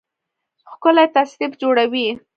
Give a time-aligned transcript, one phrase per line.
[0.71, 2.07] ښکلی تصنیف جوړوي